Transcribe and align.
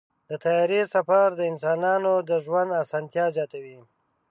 د 0.29 0.31
طیارې 0.43 0.81
سفر 0.93 1.27
د 1.35 1.41
انسانانو 1.51 2.11
د 2.29 2.31
ژوند 2.45 2.69
اسانتیا 2.83 3.25
زیاتوي. 3.35 3.77